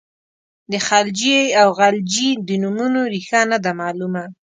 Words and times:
د 0.71 0.73
خلجي 0.87 1.39
او 1.61 1.67
غلجي 1.79 2.29
د 2.47 2.49
نومونو 2.63 3.01
ریښه 3.13 3.41
نه 3.51 3.57
ده 3.63 3.71
معلومه. 3.81 4.23